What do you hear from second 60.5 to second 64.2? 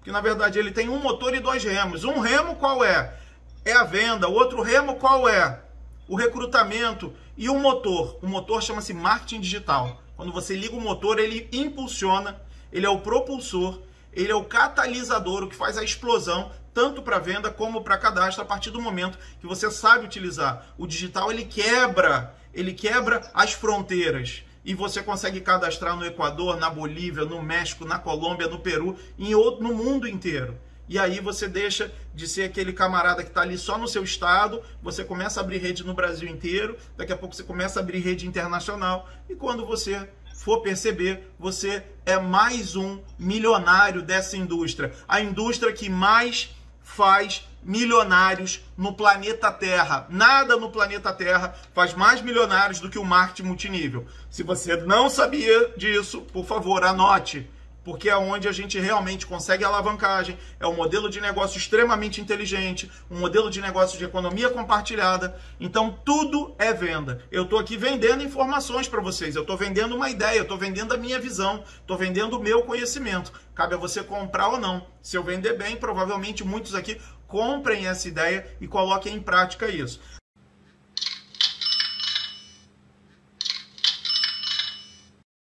é um modelo de negócio extremamente inteligente, um modelo de negócio de